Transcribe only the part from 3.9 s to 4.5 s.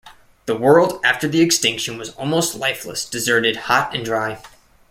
and dry.